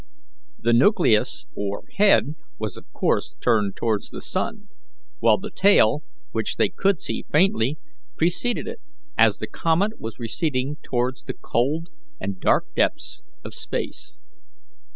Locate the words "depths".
12.73-13.21